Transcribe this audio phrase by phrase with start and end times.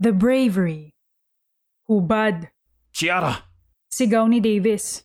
[0.00, 0.96] The Bravery
[1.84, 2.48] Hubad
[2.88, 3.52] Chiara!
[3.92, 5.04] Sigaw ni Davis.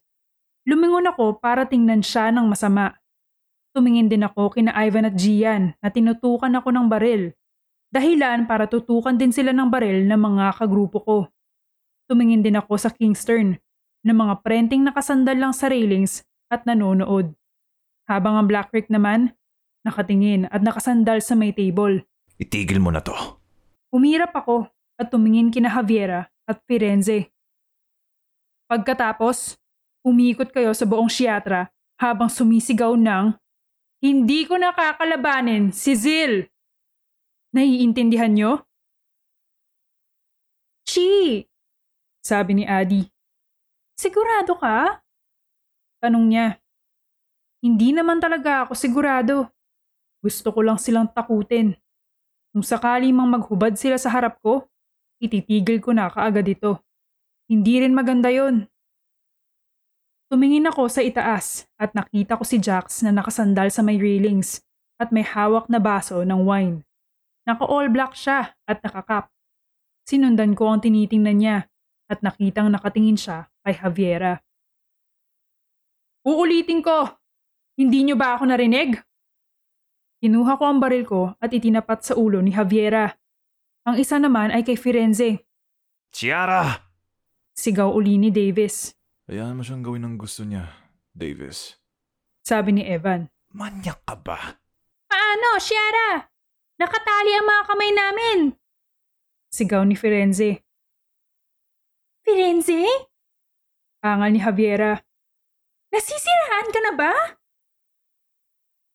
[0.63, 2.95] Lumingon ako para tingnan siya ng masama.
[3.75, 7.35] Tumingin din ako kina Ivan at Gian na tinutukan ako ng baril.
[7.91, 11.17] Dahilan para tutukan din sila ng baril ng mga kagrupo ko.
[12.07, 13.59] Tumingin din ako sa Kingstern
[13.99, 17.35] na mga prenting nakasandal lang sa railings at nanonood.
[18.07, 19.35] Habang ang Black Creek naman,
[19.83, 21.99] nakatingin at nakasandal sa may table.
[22.39, 23.11] Itigil mo na to.
[23.91, 27.31] Umirap ako at tumingin kina Javiera at Firenze.
[28.65, 29.59] Pagkatapos,
[30.01, 31.69] umikot kayo sa buong siyatra
[32.01, 33.35] habang sumisigaw ng
[34.03, 36.45] Hindi ko nakakalabanin si Zil!
[37.55, 38.51] Naiintindihan nyo?
[40.85, 41.41] Chi!
[42.21, 43.01] Sabi ni Adi.
[43.97, 45.01] Sigurado ka?
[46.03, 46.47] Tanong niya.
[47.65, 49.49] Hindi naman talaga ako sigurado.
[50.21, 51.73] Gusto ko lang silang takutin.
[52.53, 54.69] Kung sakali mang maghubad sila sa harap ko,
[55.21, 56.81] ititigil ko na kaagad ito.
[57.45, 58.65] Hindi rin maganda yon.
[60.25, 64.65] Tumingin ako sa itaas at nakita ko si Jax na nakasandal sa may railings
[64.97, 66.81] at may hawak na baso ng wine.
[67.45, 69.29] Naka-all black siya at nakakap.
[70.09, 71.57] Sinundan ko ang tinitingnan niya
[72.09, 74.41] at nakitang nakatingin siya kay Javiera.
[76.25, 77.05] Uulitin ko!
[77.77, 78.97] Hindi niyo ba ako narinig?
[80.25, 83.13] Kinuha ko ang baril ko at itinapat sa ulo ni Javiera.
[83.85, 85.45] Ang isa naman ay kay Firenze.
[86.09, 86.73] Chiara!
[87.53, 88.97] Sigaw uli ni Davis.
[89.29, 90.73] Hayaan mo siyang gawin ang gusto niya,
[91.13, 91.77] Davis.
[92.41, 93.29] Sabi ni Evan.
[93.53, 94.57] Manyak ka ba?
[95.05, 96.25] Paano, Shiara?
[96.81, 98.39] Nakatali ang mga kamay namin.
[99.53, 100.65] Sigaw ni Firenze.
[102.25, 102.89] Firenze?
[104.01, 104.97] Angal ni Javiera.
[105.93, 107.13] Nasisirahan ka na ba?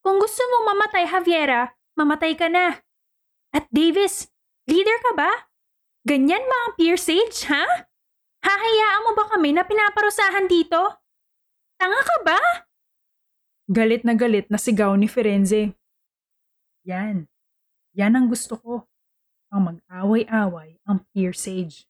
[0.02, 2.74] Kung gusto mong mamatay, Javiera, mamatay ka na.
[3.54, 4.28] At Davis,
[4.68, 5.32] leader ka ba?
[6.04, 7.64] Ganyan mga peer sage, ha?
[8.40, 10.80] Hahayaan mo ba kami na pinaparusahan dito?
[11.76, 12.40] Tanga ka ba?
[13.68, 15.76] Galit na galit na sigaw ni Firenze.
[16.88, 17.28] Yan.
[17.94, 18.72] Yan ang gusto ko.
[19.52, 21.84] Ang mag-away-away ang peer sage.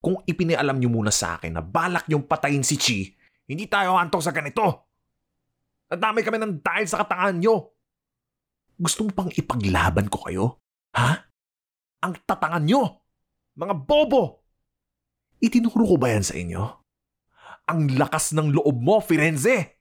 [0.00, 2.98] Kung ipinialam niyo muna sa akin na balak niyong patayin si Chi,
[3.44, 4.88] hindi tayo hantong sa ganito.
[5.92, 7.76] Nadamay kami ng dahil sa katangahan niyo.
[8.78, 10.44] Gusto mo pang ipaglaban ko kayo?
[10.94, 11.27] Ha?
[11.98, 13.02] Ang tatangan niyo!
[13.58, 14.46] Mga bobo!
[15.42, 16.62] Itinuro ko ba yan sa inyo?
[17.66, 19.78] Ang lakas ng loob mo, Firenze!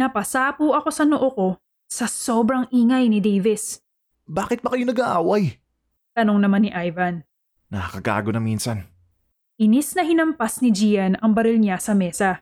[0.00, 1.48] Napasapo ako sa noo ko
[1.84, 3.84] sa sobrang ingay ni Davis.
[4.24, 5.60] Bakit ba kayo nag-aaway?
[6.16, 7.28] Tanong naman ni Ivan.
[7.68, 8.88] Nakakagago na minsan.
[9.60, 12.40] Inis na hinampas ni Gian ang baril niya sa mesa.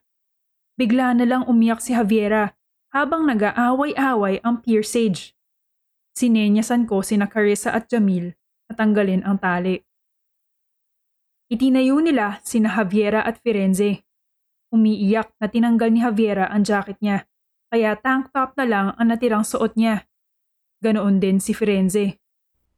[0.79, 2.55] Bigla na lang umiyak si Javiera
[2.95, 5.34] habang nag-aaway-away ang peer sage.
[6.15, 8.39] Sinenyasan ko sina Carissa at Jamil
[8.71, 9.83] na tanggalin ang tali.
[11.51, 14.07] Itinayo nila sina Javiera at Firenze.
[14.71, 17.27] Umiiyak na tinanggal ni Javiera ang jacket niya,
[17.67, 20.07] kaya tank top na lang ang natirang suot niya.
[20.87, 22.23] Ganoon din si Firenze.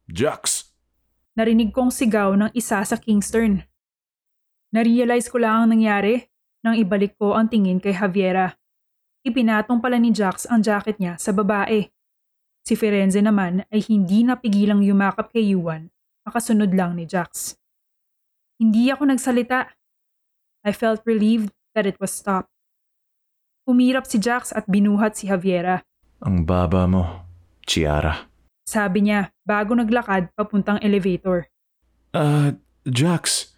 [0.09, 0.73] Jax!
[1.37, 3.70] Narinig kong sigaw ng isa sa Kingstern.
[4.71, 6.31] Narealize ko lang ang nangyari
[6.63, 8.55] nang ibalik ko ang tingin kay Javiera.
[9.21, 11.91] Ipinatong pala ni Jax ang jacket niya sa babae.
[12.63, 15.91] Si Firenze naman ay hindi napigilang yumakap kay Yuan,
[16.25, 17.57] makasunod lang ni Jax.
[18.61, 19.73] Hindi ako nagsalita.
[20.61, 22.53] I felt relieved that it was stopped.
[23.65, 25.81] Umirap si Jax at binuhat si Javiera.
[26.21, 27.25] Ang baba mo,
[27.65, 28.29] Chiara.
[28.61, 31.49] Sabi niya bago naglakad papuntang elevator.
[32.13, 32.53] Ah,
[32.85, 33.50] Jax.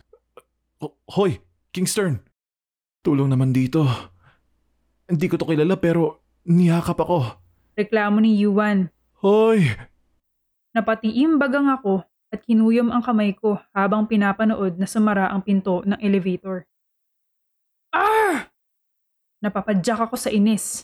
[0.83, 1.39] Ho- Hoy,
[1.71, 2.19] Kingstern.
[3.07, 3.87] Tulong naman dito.
[5.07, 7.39] Hindi ko to kilala pero niyakap ako.
[7.79, 8.91] Reklamo ni Yuan.
[9.23, 9.63] Hoy!
[10.75, 12.03] Napatiimbagang ako
[12.35, 16.67] at kinuyom ang kamay ko habang pinapanood na sumara ang pinto ng elevator.
[17.95, 18.51] Ah!
[19.39, 20.83] Napapadyak ako sa inis.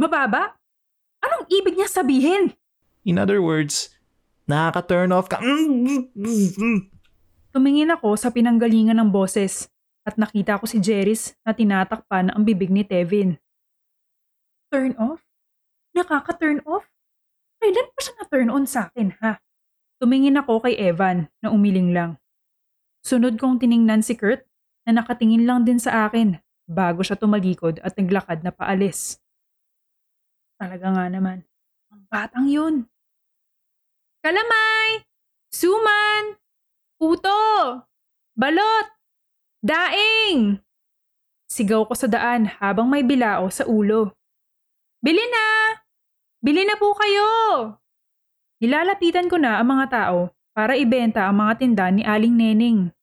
[0.00, 0.56] Mababa?
[1.20, 2.56] Anong ibig niya sabihin?
[3.04, 3.92] In other words,
[4.48, 5.36] nakaka-turn off ka.
[7.52, 9.68] Tumingin ako sa pinanggalingan ng boses
[10.08, 13.36] at nakita ko si Jeris na tinatakpan ang bibig ni Tevin.
[14.72, 15.20] Turn off?
[15.92, 16.88] Nakaka-turn off?
[17.60, 19.36] Kailan pa siya na-turn on sa akin, ha?
[20.00, 22.16] Tumingin ako kay Evan na umiling lang.
[23.04, 24.48] Sunod kong tiningnan si Kurt
[24.88, 29.20] na nakatingin lang din sa akin bago siya tumalikod at naglakad na paalis.
[30.56, 31.44] Talaga nga naman,
[31.92, 32.88] ang batang yun.
[34.24, 35.04] Kalamay!
[35.52, 36.41] Suman!
[37.02, 37.34] Puto!
[38.38, 38.86] Balot!
[39.58, 40.62] Daing!
[41.50, 44.14] Sigaw ko sa daan habang may bilao sa ulo.
[45.02, 45.82] Bili na!
[46.38, 47.26] Bili na po kayo!
[48.62, 52.94] Nilalapitan ko na ang mga tao para ibenta ang mga tinda ni Aling Neneng.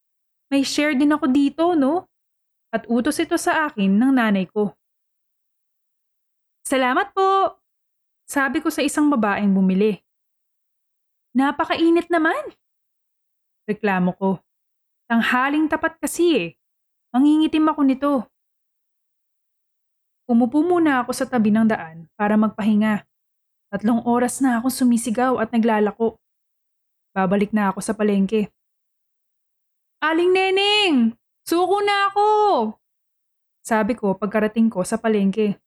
[0.48, 2.08] May share din ako dito, no?
[2.72, 4.80] At utos ito sa akin ng nanay ko.
[6.64, 7.60] Salamat po!
[8.24, 10.00] Sabi ko sa isang babaeng bumili.
[11.36, 12.56] Napakainit naman!
[13.70, 14.42] Reklamo ko.
[15.06, 16.50] Tanghaling tapat kasi eh.
[17.14, 18.12] Mangingitim ako nito.
[20.26, 23.06] Umupo muna ako sa tabi ng daan para magpahinga.
[23.70, 26.18] Tatlong oras na akong sumisigaw at naglalako.
[27.14, 28.50] Babalik na ako sa palengke.
[30.02, 31.14] Aling Neneng!
[31.46, 32.28] Suko na ako!
[33.66, 35.58] Sabi ko pagkarating ko sa palengke.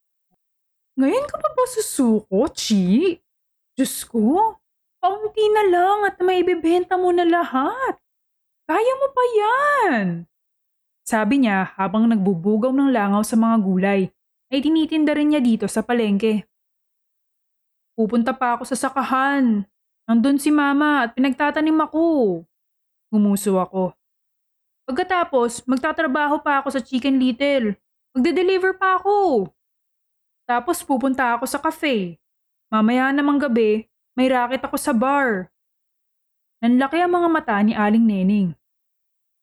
[0.99, 3.19] Ngayon ka pa ba susuko, Chi?
[3.75, 4.59] Diyos ko,
[5.03, 7.99] kaunti na lang at may ibibenta mo na lahat.
[8.71, 10.05] Kaya mo pa yan!
[11.03, 14.01] Sabi niya habang nagbubugaw ng langaw sa mga gulay
[14.55, 16.47] ay tinitinda rin niya dito sa palengke.
[17.99, 19.67] Pupunta pa ako sa sakahan.
[20.07, 22.41] Nandun si mama at pinagtatanim ako.
[23.11, 23.93] Gumuso ako.
[24.87, 27.75] Pagkatapos, magtatrabaho pa ako sa Chicken Little.
[28.15, 29.51] Magde-deliver pa ako.
[30.47, 32.19] Tapos pupunta ako sa cafe.
[32.73, 35.49] Mamaya namang gabi, may racket ako sa bar.
[36.63, 38.49] Nanlaki ang mga mata ni Aling Neneng.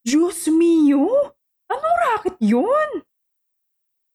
[0.06, 1.36] Diyos mio!
[1.70, 2.90] Anong racket yun?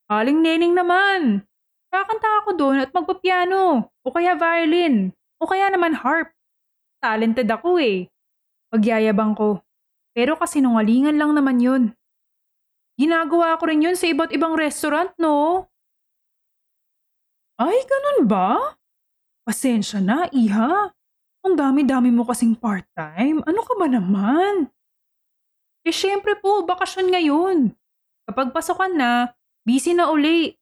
[0.09, 1.45] Aling Neneng naman.
[1.93, 6.35] Kakanta ako doon at magpapiano, o kaya violin, o kaya naman harp.
[6.99, 8.11] Talented ako eh.
[8.75, 9.63] Pagyayabang ko.
[10.11, 11.83] Pero kasi nungalingan lang naman yun.
[12.99, 15.67] Ginagawa ko rin yun sa iba't ibang restaurant, no?
[17.59, 18.75] Ay, ganun ba?
[19.45, 20.89] Pasensya na, iha.
[21.45, 23.45] Ang dami-dami mo kasing part-time.
[23.45, 24.73] Ano ka ba naman?
[25.85, 27.59] Eh syempre po, bakasyon ngayon.
[28.25, 29.37] Kapag pasokan na,
[29.69, 30.57] busy na uli.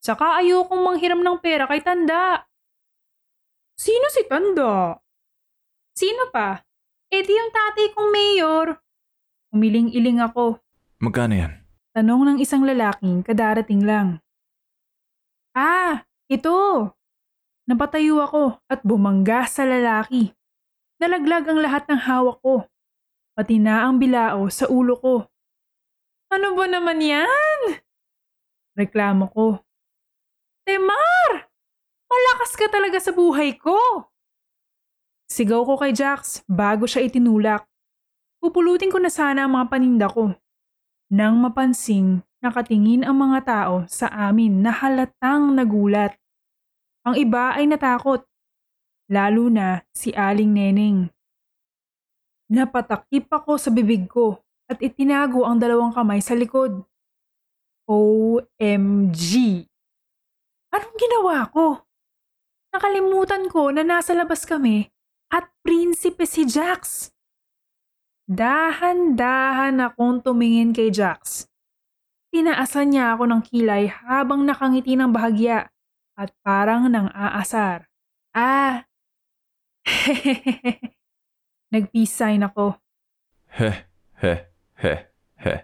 [0.00, 2.48] Saka ayokong manghiram ng pera kay Tanda.
[3.76, 4.96] Sino si Tanda?
[5.92, 6.64] Sino pa?
[7.12, 8.66] Eh di yung tatay kong mayor.
[9.52, 10.64] Umiling-iling ako.
[11.04, 11.52] Magkano yan?
[11.92, 14.24] Tanong ng isang lalaking kadarating lang.
[15.52, 16.90] Ah, ito.
[17.64, 20.36] Napatayo ako at bumangga sa lalaki.
[21.00, 22.68] Nalaglag ang lahat ng hawak ko.
[23.34, 25.14] Pati na ang bilao sa ulo ko.
[26.28, 27.82] Ano ba naman yan?
[28.76, 29.64] Reklamo ko.
[30.64, 31.50] Temar!
[32.04, 33.76] Malakas ka talaga sa buhay ko!
[35.28, 37.64] Sigaw ko kay Jax bago siya itinulak.
[38.38, 40.36] Pupulutin ko na sana ang mga paninda ko.
[41.10, 46.16] Nang mapansing, nakatingin ang mga tao sa amin na halatang nagulat.
[47.04, 48.24] Ang iba ay natakot,
[49.12, 51.12] lalo na si Aling Neneng.
[52.48, 56.80] Napatakip ako sa bibig ko at itinago ang dalawang kamay sa likod.
[57.84, 59.20] OMG!
[60.72, 61.84] Anong ginawa ko?
[62.72, 64.88] Nakalimutan ko na nasa labas kami
[65.28, 67.12] at prinsipe si Jax.
[68.24, 71.52] Dahan-dahan akong tumingin kay Jax.
[72.32, 75.68] Tinaasan niya ako ng kilay habang nakangiti ng bahagya
[76.14, 77.90] at parang nang aasar.
[78.34, 78.86] Ah!
[81.74, 82.78] Nag-peace sign ako.
[83.54, 83.70] He,
[84.22, 84.34] he,
[84.78, 84.94] he,
[85.42, 85.54] he,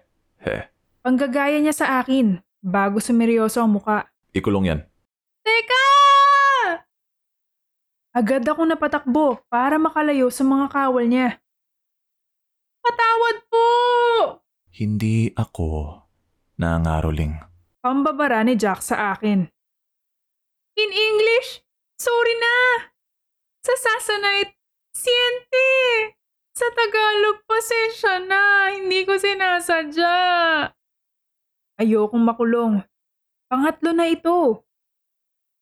[0.43, 0.57] he.
[1.01, 4.11] Panggagaya niya sa akin bago sumeryoso ang muka.
[4.35, 4.81] Ikulong yan.
[5.43, 5.87] Teka!
[8.11, 11.39] Agad ako napatakbo para makalayo sa mga kawal niya.
[12.83, 13.67] Patawad po!
[14.75, 15.99] Hindi ako
[16.59, 17.39] nangaroling.
[17.81, 19.47] Pambabara ni Jack sa akin.
[20.81, 21.61] In English,
[22.01, 22.57] sorry na.
[23.61, 24.57] Sa Sasanite,
[24.97, 25.69] siente.
[26.57, 28.73] Sa Tagalog, pasensya na.
[28.73, 30.17] Hindi ko sinasadya.
[31.77, 32.81] Ayokong makulong.
[33.53, 34.65] Pangatlo na ito.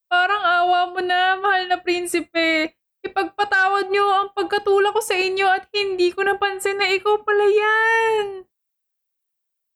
[0.06, 2.78] Parang awa mo na, mahal na prinsipe.
[3.02, 8.26] Ipagpatawad niyo ang pagkatulak ko sa inyo at hindi ko napansin na ikaw pala yan.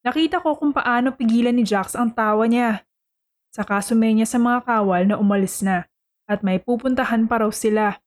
[0.07, 2.87] Nakita ko kung paano pigilan ni Jax ang tawa niya.
[3.53, 5.85] Saka sumenya sa mga kawal na umalis na
[6.25, 8.01] at may pupuntahan pa raw sila.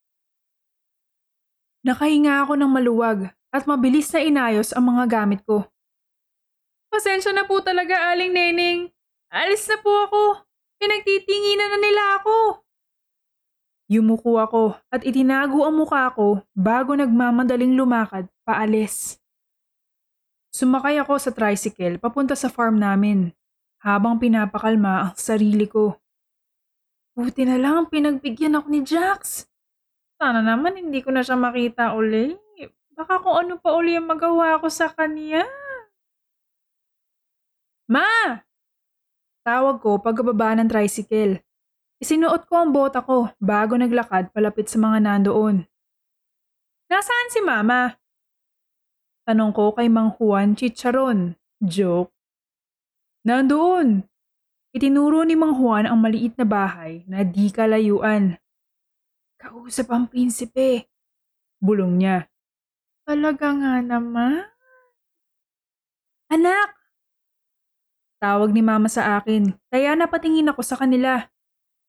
[1.86, 5.70] Nakahinga ako ng maluwag at mabilis na inayos ang mga gamit ko.
[6.90, 8.90] Pasensya na po talaga, Aling Neneng.
[9.30, 10.42] Alis na po ako.
[10.82, 12.66] Pinagtitinginan na nila ako.
[13.86, 19.22] Yumuko ako at itinago ang mukha ko bago nagmamadaling lumakad paalis.
[20.50, 23.30] Sumakay ako sa tricycle papunta sa farm namin
[23.86, 26.02] habang pinapakalma ang sarili ko.
[27.14, 29.46] Buti na lang pinagbigyan ako ni Jax.
[30.18, 32.34] Sana naman hindi ko na siya makita uli.
[32.98, 35.46] Baka kung ano pa uli ang magawa ko sa kanya.
[37.86, 38.42] Ma!
[39.46, 41.46] Tawag ko pagbababa ng tricycle.
[42.02, 45.70] Isinuot ko ang bota ko bago naglakad palapit sa mga nandoon.
[46.90, 47.94] Nasaan si Mama?
[49.30, 51.38] Tanong ko kay Mang Juan Chicharon.
[51.62, 52.15] Joke.
[53.26, 54.06] Nandoon.
[54.70, 58.38] Itinuro ni Mang Juan ang maliit na bahay na di kalayuan.
[59.42, 60.86] Kausap ang prinsipe.
[61.58, 62.30] Bulong niya.
[63.02, 64.46] Talaga nga naman.
[66.30, 66.78] Anak!
[68.22, 71.26] Tawag ni mama sa akin, kaya napatingin ako sa kanila.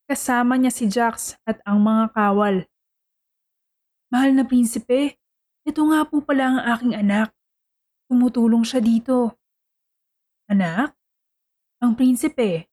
[0.09, 2.65] Kasama niya si Jax at ang mga kawal.
[4.09, 5.21] Mahal na prinsipe,
[5.67, 7.29] ito nga po pala ang aking anak.
[8.09, 9.37] Tumutulong siya dito.
[10.49, 10.96] Anak?
[11.77, 12.65] Ang prinsipe.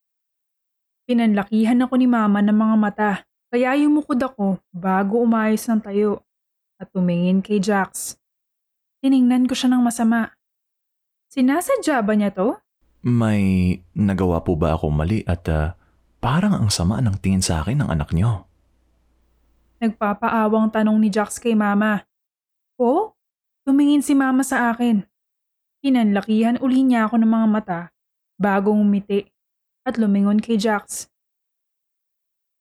[1.05, 3.11] Pinanlakihan ako ni mama ng mga mata,
[3.53, 6.25] kaya yumukod ako bago umayos ng tayo
[6.81, 8.17] at tumingin kay Jax.
[9.05, 10.33] Tiningnan ko siya ng masama.
[11.29, 12.57] Sinasadya ba niya to?
[13.05, 15.77] May nagawa po ba ako mali at ah,
[16.25, 18.49] parang ang sama ng tingin sa akin ng anak niyo?
[19.85, 22.09] Nagpapaawang tanong ni Jax kay mama.
[22.81, 23.13] Po?
[23.69, 25.05] Tumingin si mama sa akin.
[25.85, 27.81] Pinanlakihan uli niya ako ng mga mata
[28.37, 29.25] bago umiti
[29.85, 31.09] at lumingon kay Jax.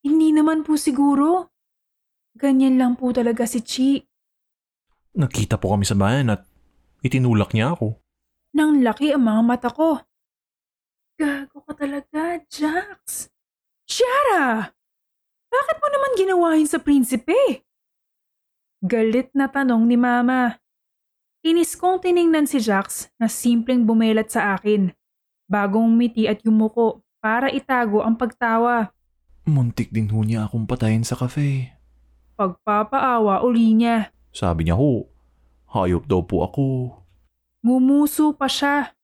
[0.03, 1.53] Hindi naman po siguro.
[2.35, 3.91] Ganyan lang po talaga si Chi.
[5.13, 6.43] Nakita po kami sa bayan at
[7.05, 8.01] itinulak niya ako.
[8.57, 10.01] Nang laki ang mga mata ko.
[11.13, 13.29] Gago ka talaga, Jax.
[13.85, 14.73] Shara!
[15.53, 17.61] Bakit mo naman ginawahin sa prinsipe?
[18.81, 20.57] Galit na tanong ni Mama.
[21.45, 24.89] Inis kong tiningnan si Jax na simpleng bumelat sa akin,
[25.53, 28.89] bagong umiti at yumuko para itago ang pagtawa.
[29.45, 31.69] Muntik din ho niya akong patayin sa cafe.
[32.33, 34.09] Pagpapaawa uli niya.
[34.33, 35.05] Sabi niya ho,
[35.69, 36.65] hayop daw po ako.
[37.61, 38.97] Ngumuso pa siya.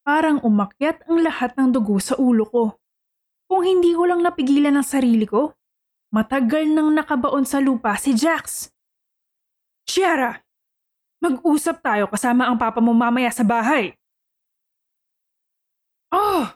[0.00, 2.64] Parang umakyat ang lahat ng dugo sa ulo ko.
[3.44, 5.52] Kung hindi ko lang napigilan ang sarili ko,
[6.08, 8.72] matagal nang nakabaon sa lupa si Jax.
[9.84, 10.40] Shiara,
[11.20, 13.92] mag-usap tayo kasama ang papa mo mamaya sa bahay.
[16.08, 16.48] Oh!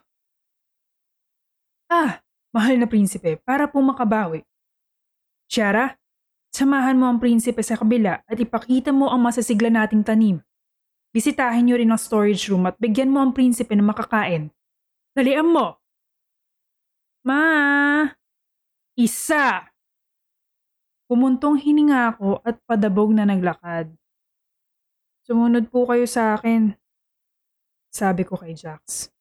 [1.92, 2.25] Ah,
[2.56, 4.40] mahal na prinsipe, para po makabawi.
[5.52, 6.00] Shiara,
[6.49, 10.40] samahan mo ang prinsipe sa kabila at ipakita mo ang masasigla nating tanim.
[11.12, 14.49] Bisitahin niyo rin ang storage room at bigyan mo ang prinsipe ng makakain.
[15.12, 15.76] Dalian mo!
[17.28, 18.09] Ma!
[18.97, 19.68] Isa!
[21.12, 23.92] Pumuntong hininga ako at padabog na naglakad.
[25.28, 26.73] Sumunod po kayo sa akin.
[27.92, 29.12] Sabi ko kay Jax.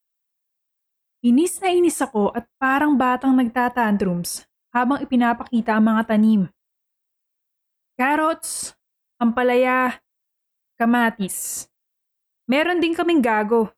[1.22, 4.42] Inis na inis ako at parang batang nagtatantrums
[4.74, 6.50] habang ipinapakita ang mga tanim.
[7.94, 8.74] Carrots,
[9.22, 10.02] ampalaya,
[10.82, 11.70] kamatis.
[12.50, 13.70] Meron din kaming gago.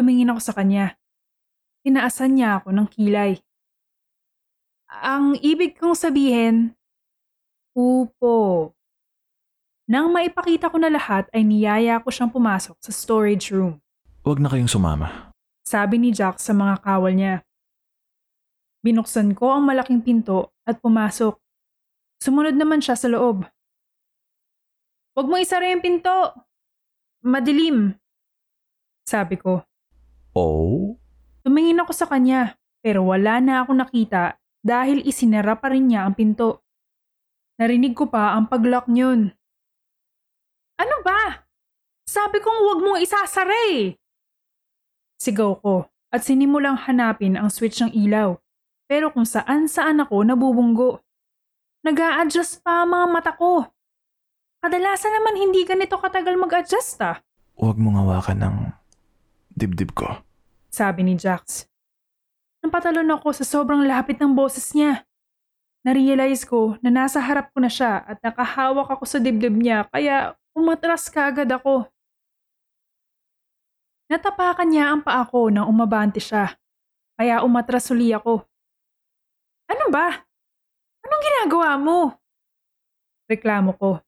[0.00, 0.96] Tumingin ako sa kanya.
[1.84, 3.36] Tinaasan niya ako ng kilay.
[4.88, 6.72] Ang ibig kong sabihin,
[7.76, 8.72] upo.
[9.84, 13.76] Nang maipakita ko na lahat ay niyaya ko siyang pumasok sa storage room.
[14.24, 15.35] Huwag na kayong sumama.
[15.66, 17.42] Sabi ni Jack sa mga kawal niya.
[18.86, 21.34] Binuksan ko ang malaking pinto at pumasok.
[22.22, 23.42] Sumunod naman siya sa loob.
[25.18, 26.38] Huwag mo isara yung pinto.
[27.26, 27.98] Madilim.
[29.02, 29.66] Sabi ko.
[30.38, 30.94] Oh?
[31.42, 36.14] Tumingin ako sa kanya pero wala na ako nakita dahil isinara pa rin niya ang
[36.14, 36.62] pinto.
[37.58, 39.34] Narinig ko pa ang paglock niyon.
[40.78, 41.42] Ano ba?
[42.06, 43.98] Sabi kong huwag mong isasara eh.
[45.16, 48.36] Sigaw ko at sinimulang hanapin ang switch ng ilaw
[48.86, 51.02] pero kung saan saan ako nabubunggo.
[51.82, 53.66] nag adjust pa ang mga mata ko.
[54.62, 57.22] Kadalasan naman hindi ganito katagal mag-adjust ah.
[57.54, 58.56] Huwag mong hawakan ng
[59.54, 60.22] dibdib ko.
[60.68, 61.70] Sabi ni Jax.
[62.66, 65.06] Napatalon ako sa sobrang lapit ng boses niya.
[65.86, 70.34] Narealize ko na nasa harap ko na siya at nakahawak ako sa dibdib niya kaya
[70.50, 71.86] umatras ka agad ako.
[74.06, 76.54] Natapakan niya ang paa ko nang umabante siya.
[77.18, 78.46] Kaya umatras uli ako.
[79.66, 80.22] Ano ba?
[81.02, 81.98] Anong ginagawa mo?
[83.26, 83.98] Reklamo ko.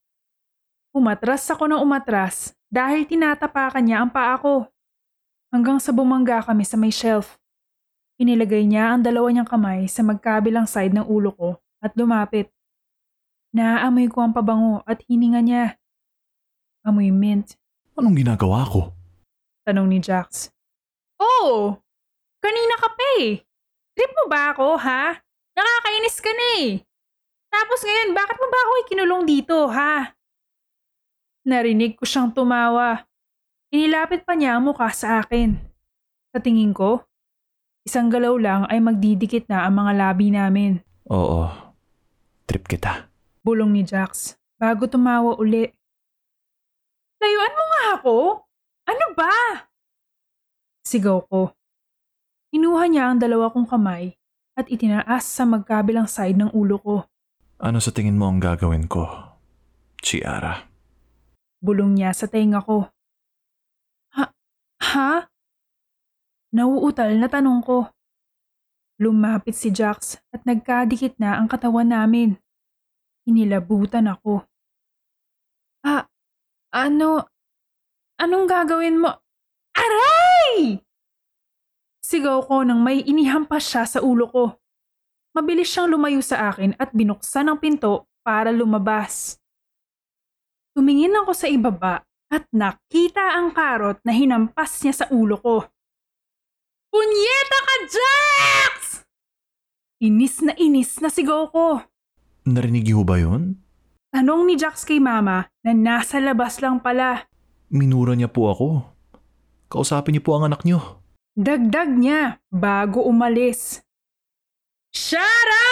[0.94, 4.70] Umatras ako ng umatras dahil tinatapakan niya ang paa ko.
[5.50, 7.40] Hanggang sa bumangga kami sa may shelf.
[8.18, 11.48] Inilagay niya ang dalawa niyang kamay sa magkabilang side ng ulo ko
[11.82, 12.50] at lumapit.
[13.54, 15.64] Naaamoy ko ang pabango at hininga niya.
[16.84, 17.56] Amoy mint.
[17.98, 18.97] Anong ginagawa ko?
[19.68, 20.48] Tanong ni Jax.
[21.20, 21.76] Oh!
[22.40, 23.44] Kanina ka pa eh.
[23.92, 25.12] Trip mo ba ako, ha?
[25.52, 26.80] Nakakainis ka na eh.
[27.52, 30.16] Tapos ngayon, bakit mo ba ako ikinulong dito, ha?
[31.44, 33.04] Narinig ko siyang tumawa.
[33.68, 35.60] Inilapit pa niya ang mukha sa akin.
[36.32, 37.04] Sa tingin ko,
[37.84, 40.80] isang galaw lang ay magdidikit na ang mga labi namin.
[41.12, 41.44] Oo.
[42.48, 43.12] Trip kita.
[43.44, 45.68] Bulong ni Jax bago tumawa uli.
[47.20, 48.47] Layuan mo nga ako?
[48.88, 49.68] Ano ba?
[50.88, 51.52] Sigaw ko.
[52.56, 54.16] Inuha niya ang dalawa kong kamay
[54.56, 56.96] at itinaas sa magkabilang side ng ulo ko.
[57.60, 59.04] Ano sa tingin mo ang gagawin ko?
[60.00, 60.64] Chiara.
[61.60, 62.88] Bulong niya sa tenga ko.
[64.16, 64.24] Ha?
[64.80, 65.28] Ha?
[66.56, 67.92] Nauutal na tanong ko.
[68.96, 72.40] Lumapit si Jax at nagkadikit na ang katawan namin.
[73.28, 74.48] Inilabutan ako.
[75.84, 76.08] Ah,
[76.72, 77.28] ano?
[78.18, 79.14] Anong gagawin mo?
[79.78, 80.82] Aray!
[82.02, 84.44] Sigaw ko nang may inihampas siya sa ulo ko.
[85.38, 89.38] Mabilis siyang lumayo sa akin at binuksan ang pinto para lumabas.
[90.74, 95.56] Tumingin ako sa ibaba at nakita ang karot na hinampas niya sa ulo ko.
[96.90, 98.74] Punyeta ka, Jax!
[100.02, 101.86] Inis na inis na sigaw ko.
[102.48, 103.62] Narinig niyo ba yun?
[104.10, 107.28] Tanong ni Jax kay mama na nasa labas lang pala.
[107.68, 108.68] Minura niya po ako.
[109.68, 111.04] Kausapin niyo po ang anak niyo.
[111.36, 113.84] Dagdag niya bago umalis.
[114.88, 115.68] Shara!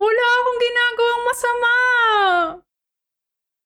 [0.00, 1.74] Wala akong ginagawang masama!